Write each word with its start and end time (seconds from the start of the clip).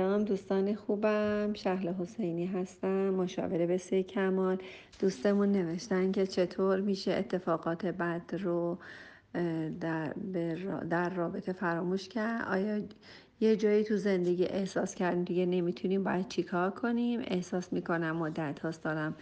سلام 0.00 0.24
دوستان 0.24 0.74
خوبم. 0.74 1.52
شهل 1.54 1.88
حسینی 1.88 2.46
هستم 2.46 3.10
مشاوره 3.10 3.66
به 3.66 3.78
سه 3.78 4.02
کمال. 4.02 4.58
دوستمون 5.00 5.52
نوشتن 5.52 6.12
که 6.12 6.26
چطور 6.26 6.80
میشه 6.80 7.12
اتفاقات 7.12 7.86
بد 7.86 8.34
رو 8.38 8.78
در, 9.80 10.12
در 10.90 11.10
رابطه 11.10 11.52
فراموش 11.52 12.08
کرد؟ 12.08 12.48
آیا 12.48 12.82
یه 13.40 13.56
جایی 13.56 13.84
تو 13.84 13.96
زندگی 13.96 14.44
احساس 14.44 14.94
کردیم 14.94 15.24
دیگه 15.24 15.46
نمی‌تونیم 15.46 16.04
باید 16.04 16.28
چیکار 16.28 16.70
کنیم؟ 16.70 17.20
احساس 17.24 17.72
می‌کنم 17.72 18.16
مدت 18.16 18.60
هاست 18.60 18.84
دارم 18.84 19.16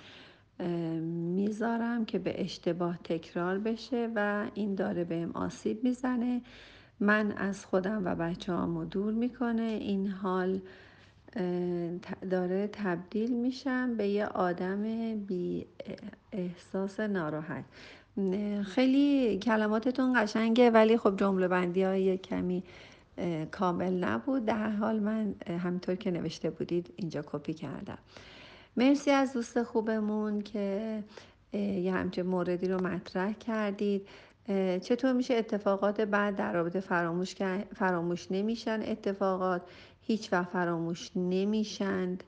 می‌ذارم 1.35 2.05
که 2.05 2.19
به 2.19 2.43
اشتباه 2.43 2.99
تکرار 3.05 3.59
بشه 3.59 4.11
و 4.15 4.47
این 4.55 4.75
داره 4.75 5.05
بهم 5.05 5.31
آسیب 5.33 5.85
می‌زنه. 5.85 6.43
من 7.01 7.33
از 7.33 7.65
خودم 7.65 8.03
و 8.05 8.15
بچه 8.15 8.53
هامو 8.53 8.85
دور 8.85 9.13
می‌کنه. 9.13 9.63
این 9.63 10.07
حال 10.07 10.61
داره 12.31 12.71
تبدیل 12.73 13.37
میشم 13.37 13.97
به 13.97 14.09
یه 14.09 14.27
آدم 14.27 14.83
بی 15.15 15.67
احساس 16.33 17.01
ناراحت. 17.01 17.65
خیلی 18.65 19.39
کلماتتون 19.39 20.23
قشنگه 20.23 20.71
ولی 20.71 20.97
خب 20.97 21.17
جمله 21.17 21.49
بندی 21.49 21.83
های 21.83 22.19
کمی 22.19 22.63
کامل 23.51 24.05
نبود. 24.05 24.45
در 24.45 24.71
حال 24.71 25.01
من 25.01 25.35
همینطور 25.47 25.95
که 25.95 26.11
نوشته 26.11 26.51
بودید 26.51 26.93
اینجا 26.97 27.23
کپی 27.27 27.55
کردم. 27.55 27.99
مرسی 28.77 29.11
از 29.11 29.33
دوست 29.33 29.63
خوبمون 29.63 30.41
که 30.41 30.99
یه 31.53 31.93
همچه 31.93 32.23
موردی 32.23 32.69
رو 32.69 32.87
مطرح 32.87 33.33
کردید. 33.33 34.07
چطور 34.83 35.13
میشه 35.13 35.35
اتفاقات 35.35 36.01
بعد 36.01 36.37
در 36.37 36.53
رابطه 36.53 36.81
فراموش, 36.81 37.35
فراموش 37.75 38.27
نمیشن 38.31 38.83
اتفاقات؟ 38.83 39.63
هیچ 40.01 40.33
وقت 40.33 40.49
فراموش 40.49 41.11
نمیشند 41.17 42.25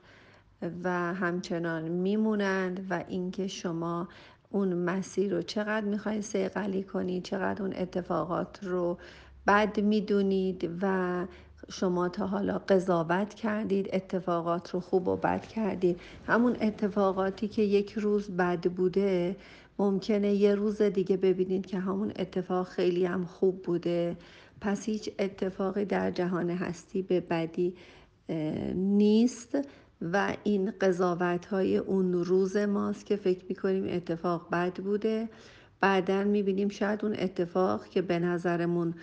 و 0.85 1.15
همچنان 1.15 1.89
میمونند 1.89 2.87
و 2.91 3.05
اینکه 3.09 3.47
شما 3.47 4.09
اون 4.51 4.75
مسیر 4.75 5.35
رو 5.35 5.43
چقدر 5.43 5.87
می‌خواید 5.87 6.21
سیقلی 6.21 6.83
کنید 6.83 7.23
چقدر 7.23 7.63
اون 7.63 7.73
اتفاقات 7.77 8.59
رو 8.63 8.99
بد 9.47 9.81
می‌دونید 9.81 10.71
و 10.83 11.27
شما 11.69 12.09
تا 12.09 12.27
حالا 12.27 12.59
قضاوت 12.59 13.35
کردید 13.35 13.89
اتفاقات 13.93 14.71
رو 14.71 14.81
خوب 14.81 15.09
و 15.09 15.17
بد 15.17 15.47
کردید. 15.47 16.01
همون 16.27 16.57
اتفاقاتی 16.61 17.49
که 17.49 17.63
یک 17.63 17.93
روز 17.93 18.31
بد 18.31 18.71
بوده 18.71 19.37
ممکنه 19.79 20.33
یه 20.35 20.55
روز 20.55 20.83
دیگه 20.83 21.17
ببینید 21.17 21.67
که 21.67 21.79
همون 21.79 22.13
اتفاق 22.17 22.69
خیلی 22.69 23.07
هم 23.07 23.25
خوب 23.25 23.63
بوده. 23.63 24.17
پس 24.61 24.87
هیچ 24.87 25.11
اتفاقی 25.19 25.85
در 25.85 26.11
جهان 26.11 26.51
هستی 26.51 27.03
به 27.03 27.21
بدی 27.21 27.75
نیست 28.75 29.59
و 30.03 30.37
این 30.45 30.73
قضاوت 30.81 31.47
های 31.47 31.77
اون 31.77 32.13
روز 32.13 32.57
ماست 32.57 33.07
که 33.07 33.17
فکر 33.17 33.45
می‌کنیم 33.49 33.87
اتفاق 33.89 34.51
بد 34.53 34.75
بوده. 34.75 35.29
بعدا 35.81 36.25
می‌بینیم 36.25 36.69
شاید 36.69 37.05
اون 37.05 37.17
اتفاق 37.19 37.87
که 37.87 38.03
به 38.03 38.19
نظرمون 38.19 38.95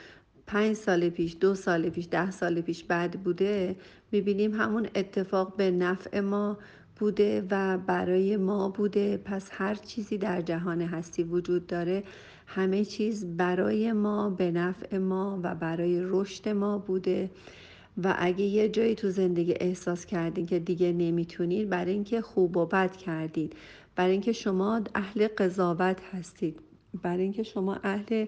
پنج 0.48 0.74
سال 0.74 1.10
پیش 1.10 1.38
دو 1.40 1.56
سال 1.56 1.90
پیش 1.90 2.08
ده 2.12 2.32
سال 2.32 2.62
پیش 2.62 2.84
بد 2.84 3.16
بوده 3.16 3.76
می‌بینیم 4.12 4.62
همون 4.62 4.88
اتفاق 4.96 5.56
به 5.56 5.72
نفع 5.72 6.20
ما 6.20 6.58
بوده 7.00 7.48
و 7.52 7.78
برای 7.78 8.38
ما 8.38 8.70
بوده. 8.70 9.18
پس 9.18 9.50
هر 9.52 9.76
چیزی 9.76 10.18
در 10.18 10.42
جهان 10.42 10.82
هستی 10.82 11.24
وجود 11.24 11.68
داره. 11.68 12.04
همه 12.48 12.86
چیز 12.86 13.26
برای 13.38 13.94
ما 13.94 14.30
به 14.30 14.52
نفع 14.52 14.98
ما 14.98 15.40
و 15.44 15.56
برای 15.56 16.02
رشد 16.04 16.50
ما 16.50 16.78
بوده. 16.78 17.30
و 18.04 18.16
اگه 18.18 18.46
یه 18.46 18.70
جایی 18.70 18.96
تو 18.96 19.10
زندگی 19.10 19.54
احساس 19.60 20.06
کردین 20.06 20.46
که 20.46 20.60
دیگه 20.60 20.92
نمی‌تونید 20.92 21.70
برای 21.70 21.92
اینکه 21.92 22.22
خوب 22.22 22.58
و 22.58 22.66
بد 22.66 22.96
کردید 22.96 23.54
برای 23.96 24.12
اینکه 24.12 24.32
شما 24.32 24.82
اهل 24.96 25.28
قضاوت 25.28 25.98
هستید. 26.12 26.60
برای 27.04 27.24
اینکه 27.24 27.44
شما 27.44 27.76
اهل 27.84 28.26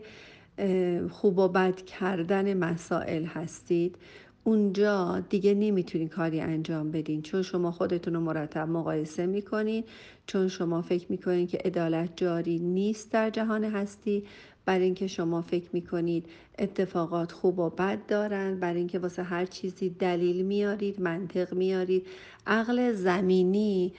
خوب 1.09 1.37
و 1.37 1.47
بد 1.47 1.81
کردن 1.81 2.57
مسائل 2.57 3.25
هستید 3.25 3.95
اونجا 4.43 5.23
دیگه 5.29 5.53
نمی‌تونین 5.53 6.07
کاری 6.07 6.41
انجام 6.41 6.91
بدین. 6.91 7.21
چون 7.21 7.41
شما 7.41 7.71
خودتون 7.71 8.13
رو 8.13 8.19
مرتب 8.19 8.67
مقایسه 8.67 9.25
می‌کنین 9.25 9.83
چون 10.27 10.47
شما 10.47 10.81
فکر 10.81 11.05
می‌کنین 11.09 11.47
که 11.47 11.57
عدالت 11.65 12.09
جاری 12.15 12.59
نیست 12.59 13.11
در 13.11 13.29
جهان 13.29 13.63
هستی 13.63 14.23
برای 14.65 14.85
اینکه 14.85 15.07
شما 15.07 15.41
فکر 15.41 15.69
می‌کنید 15.73 16.25
اتفاقات 16.59 17.31
خوب 17.31 17.59
و 17.59 17.69
بد 17.69 18.05
دارن 18.07 18.59
برای 18.59 18.77
اینکه 18.77 18.99
واسه 18.99 19.23
هر 19.23 19.45
چیزی 19.45 19.89
دلیل 19.89 20.45
میارید 20.45 21.01
منطق 21.01 21.53
میارید 21.53 22.07
عقل 22.47 22.93
زمینی 22.93 23.93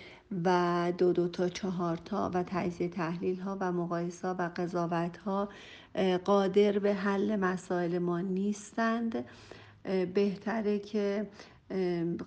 و 0.44 0.92
دو 0.98 1.12
دو 1.12 1.28
تا 1.28 1.48
چهار 1.48 1.96
تا 1.96 2.30
و 2.34 2.42
تجزیه 2.46 2.88
تحلیل 2.88 3.40
ها 3.40 3.56
و 3.60 3.72
مقایسه 3.72 4.28
و 4.28 4.50
قضاوت 4.56 5.16
ها 5.16 5.48
قادر 6.24 6.78
به 6.78 6.94
حل 6.94 7.36
مسائل 7.36 7.98
ما 7.98 8.20
نیستند. 8.20 9.24
بهتره 10.14 10.78
که 10.78 11.28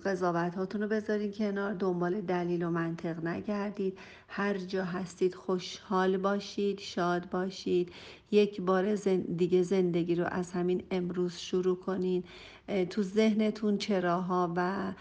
قضاوت 0.04 0.54
هاتون 0.54 0.82
رو 0.82 0.88
بذارید 0.88 1.36
کنار. 1.36 1.72
دنبال 1.74 2.20
دلیل 2.20 2.62
و 2.62 2.70
منطق 2.70 3.24
نگردید. 3.24 3.98
هر 4.28 4.58
جا 4.58 4.84
هستید 4.84 5.34
خوشحال 5.34 6.16
باشید 6.16 6.78
شاد 6.78 7.30
باشید. 7.30 7.92
یک 8.30 8.60
بار 8.60 8.94
دیگه 9.36 9.62
زندگی 9.62 10.14
رو 10.14 10.24
از 10.24 10.52
همین 10.52 10.82
امروز 10.90 11.36
شروع 11.36 11.76
کنید 11.76 12.24
تو 12.90 13.02
ذهنتون 13.02 13.78
چراها 13.78 14.52
و 14.56 14.92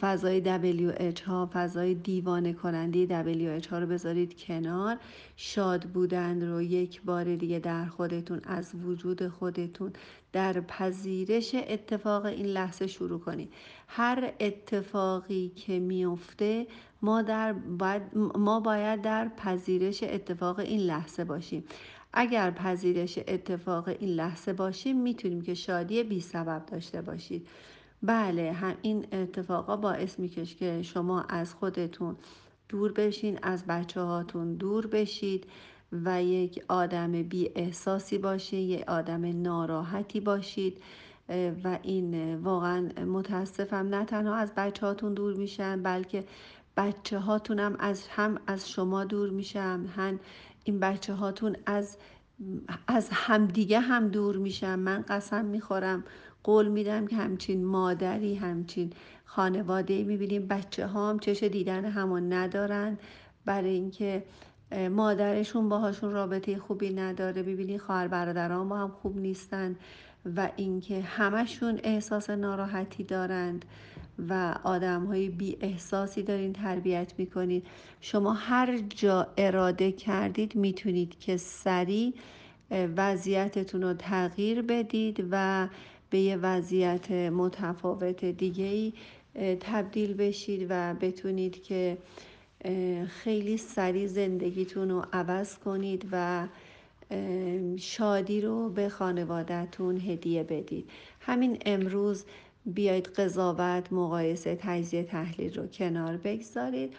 فضای 0.00 0.42
WH 0.42 1.20
ها 1.20 1.50
فضای 1.52 1.94
دیوانه 1.94 2.52
کننده 2.52 3.06
WH 3.60 3.66
ها 3.66 3.78
رو 3.78 3.86
بذارید 3.86 4.40
کنار. 4.40 4.96
شاد 5.36 5.84
بودن 5.84 6.48
رو 6.48 6.62
یک 6.62 7.02
بار 7.02 7.36
دیگه 7.36 7.58
در 7.58 7.86
خودتون 7.86 8.40
از 8.44 8.74
وجود 8.74 9.28
خودتون 9.28 9.92
در 10.32 10.60
پذیرش 10.60 11.54
اتفاق 11.54 12.24
این 12.24 12.46
لحظه 12.46 12.86
شروع 12.86 13.20
کنید. 13.20 13.52
هر 13.88 14.32
اتفاقی 14.40 15.48
که 15.48 15.78
میفته 15.78 16.66
ما, 17.02 17.22
در 17.22 17.52
باید 17.52 18.02
ما 18.38 18.60
باید 18.60 19.02
در 19.02 19.28
پذیرش 19.28 20.02
اتفاق 20.02 20.58
این 20.58 20.80
لحظه 20.80 21.24
باشیم. 21.24 21.64
اگر 22.12 22.50
پذیرش 22.50 23.18
اتفاق 23.28 23.88
این 23.88 24.10
لحظه 24.10 24.52
باشیم 24.52 25.00
می‌تونیم 25.00 25.42
که 25.42 25.54
شادی 25.54 26.02
بی 26.02 26.20
سبب 26.20 26.66
داشته 26.66 27.02
باشید. 27.02 27.46
بله 28.02 28.52
هم 28.52 28.74
این 28.82 29.06
اتفاقا 29.12 29.76
باعث 29.76 30.18
میکش 30.18 30.56
که 30.56 30.82
شما 30.82 31.22
از 31.22 31.54
خودتون 31.54 32.16
دور 32.68 32.92
بشین 32.92 33.38
از 33.42 33.66
بچه 33.66 34.00
هاتون 34.00 34.54
دور 34.54 34.86
بشید 34.86 35.46
و 35.92 36.22
یک 36.22 36.64
آدم 36.68 37.22
بی 37.22 37.50
احساسی 37.54 38.18
باشید 38.18 38.70
یک 38.70 38.88
آدم 38.88 39.42
ناراحتی 39.42 40.20
باشید 40.20 40.82
و 41.64 41.78
این 41.82 42.34
واقعا 42.36 42.88
متاسفم. 43.06 43.76
نه 43.76 44.04
تنها 44.04 44.34
از 44.34 44.52
بچه 44.56 44.86
هاتون 44.86 45.14
دور 45.14 45.34
میشن 45.34 45.82
بلکه 45.82 46.24
بچه 46.76 47.18
هاتون 47.18 47.58
هم 47.58 47.76
از 47.78 48.06
هم 48.08 48.38
از 48.46 48.70
شما 48.70 49.04
دور 49.04 49.30
میشن. 49.30 49.86
هم 49.96 50.20
این 50.64 50.80
بچه 50.80 51.14
هاتون 51.14 51.56
از 51.66 51.98
از 52.86 53.08
همدیگه 53.12 53.80
هم 53.80 54.08
دور 54.08 54.36
میشن 54.36 54.78
من 54.78 55.04
قسم 55.08 55.44
می‌خورم. 55.44 56.04
قول 56.44 56.68
میدم 56.68 57.06
که 57.06 57.16
همچین 57.16 57.64
مادری 57.64 58.34
همچین 58.34 58.92
خانواده 59.24 60.04
می‌بینیم. 60.04 60.46
بچه 60.46 60.86
ها 60.86 61.10
هم 61.10 61.18
چش 61.18 61.42
دیدن 61.42 61.84
همون 61.84 62.32
ندارن. 62.32 62.98
برای 63.44 63.70
اینکه 63.70 64.24
مادرشون 64.90 65.68
باهاشون 65.68 66.12
رابطه 66.12 66.58
خوبی 66.58 66.90
نداره. 66.94 67.42
ببینی 67.42 67.78
خواهر 67.78 68.08
برادران 68.08 68.68
با 68.68 68.76
هم 68.76 68.88
خوب 68.88 69.18
نیستن. 69.18 69.76
و 70.36 70.50
اینکه 70.56 71.00
همشون 71.00 71.80
احساس 71.82 72.30
ناراحتی 72.30 73.04
دارند 73.04 73.64
و 74.28 74.54
آدم 74.64 75.04
های 75.04 75.28
بی 75.28 75.56
احساسی 75.60 76.22
دارین 76.22 76.52
تربیت 76.52 77.12
می‌کنید 77.18 77.66
شما 78.00 78.32
هر 78.32 78.78
جا 78.78 79.26
اراده 79.36 79.92
کردید 79.92 80.54
می‌تونید 80.54 81.18
که 81.18 81.36
سریع 81.36 82.14
وضعیتتون 82.70 83.82
رو 83.82 83.94
تغییر 83.94 84.62
بدید 84.62 85.28
و 85.30 85.68
به 86.10 86.18
یه 86.18 86.36
وضعیت 86.36 87.10
متفاوت 87.10 88.24
دیگه 88.24 88.64
ای 88.64 88.92
تبدیل 89.60 90.14
بشید 90.14 90.66
و 90.70 90.94
بتونید 90.94 91.62
که 91.62 91.98
خیلی 93.08 93.56
سریع 93.56 94.06
زندگیتون 94.06 94.90
رو 94.90 95.04
عوض 95.12 95.58
کنید 95.58 96.08
و 96.12 96.46
شادی 97.78 98.40
رو 98.40 98.70
به 98.70 98.88
خانوادهتون 98.88 100.00
هدیه 100.00 100.42
بدید. 100.42 100.90
همین 101.20 101.58
امروز 101.66 102.24
بیاید 102.66 103.06
قضاوت 103.06 103.92
مقایسه 103.92 104.58
تجزیه 104.60 105.02
تحلیل 105.02 105.54
رو 105.54 105.66
کنار 105.66 106.16
بگذارید. 106.16 106.94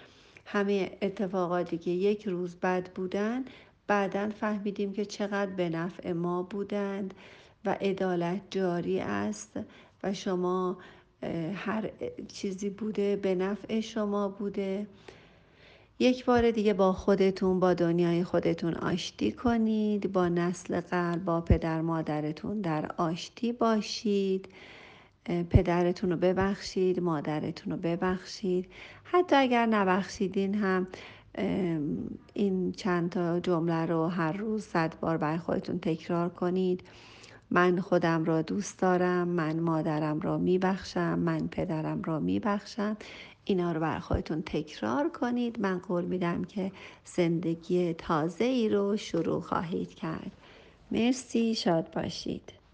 همه 0.46 0.98
اتفاقاتی 1.02 1.78
که 1.78 1.92
یک 1.92 2.28
روز 2.28 2.56
بد 2.56 2.90
بودن 2.94 3.46
بعدا 3.88 4.30
فهمیدیم 4.30 4.94
که 4.94 5.06
چقدر 5.06 5.52
به 5.52 5.70
نفع 5.70 6.12
ما 6.12 6.44
بودند 6.44 7.14
و 7.66 7.78
عدالت 7.82 8.42
جاری 8.50 9.00
است 9.00 9.60
و 10.04 10.14
شما 10.14 10.78
هر 11.56 11.92
چیزی 12.28 12.70
بوده 12.70 13.16
به 13.16 13.36
نفع 13.36 13.80
شما 13.80 14.30
بوده. 14.30 14.88
یک 16.02 16.26
بار 16.26 16.52
دیگه 16.52 16.74
با 16.74 16.94
خودتون 16.94 17.60
با 17.60 17.74
دنیای 17.74 18.24
خودتون 18.24 18.74
آشتی 18.74 19.32
کنید. 19.32 20.12
با 20.12 20.30
نسل 20.30 20.82
قلب 20.82 21.26
با 21.26 21.42
پدر 21.42 21.82
مادرتون 21.82 22.62
در 22.62 22.92
آشتی 22.98 23.54
باشید. 23.54 24.50
پدرتون 25.50 26.10
رو 26.10 26.18
ببخشید 26.18 27.00
مادرتون 27.00 27.74
رو 27.74 27.80
ببخشید. 27.80 28.66
حتی 29.04 29.36
اگر 29.36 29.66
نبخشیدین 29.66 30.56
هم 30.56 30.88
این 32.34 32.72
چند 32.72 33.10
تا 33.10 33.40
جمله 33.40 33.86
رو 33.86 34.08
هر 34.08 34.32
روز 34.32 34.64
صد 34.64 35.00
بار 35.00 35.18
بر 35.18 35.38
خودتون 35.38 35.80
تکرار 35.80 36.30
کنید. 36.30 36.84
من 37.52 37.80
خودم 37.82 38.26
را 38.26 38.42
دوست 38.42 38.80
دارم 38.80 39.28
من 39.28 39.60
مادرم 39.60 40.20
را 40.20 40.38
میبخشم 40.38 41.20
من 41.20 41.48
پدرم 41.48 42.02
را 42.04 42.20
میبخشم. 42.20 42.98
اینا 43.46 43.72
رو 43.72 43.80
بر 43.82 44.00
خودتون 44.00 44.42
تکرار 44.42 45.10
کنید. 45.10 45.62
من 45.62 45.80
قول 45.80 46.06
میدم 46.06 46.44
که 46.44 46.72
زندگی 47.06 47.94
تازه 47.94 48.46
ای 48.46 48.70
رو 48.70 48.98
شروع 48.98 49.42
خواهید 49.42 49.96
کرد. 49.96 50.32
مرسی 50.92 51.56
شاد 51.56 51.92
باشید. 51.94 52.59